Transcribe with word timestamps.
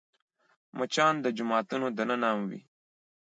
مچان 0.77 1.13
د 1.23 1.27
جوماتونو 1.37 1.87
دننه 1.97 2.29
هم 2.33 2.41
وي 2.49 2.61